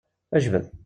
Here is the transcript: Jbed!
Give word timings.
Jbed! 0.45 0.71